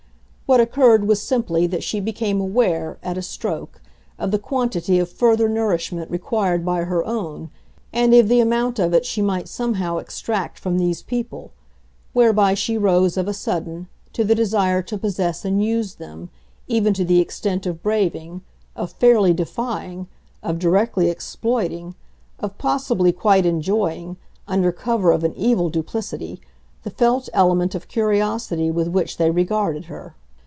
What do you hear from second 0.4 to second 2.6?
What occurred was simply that she became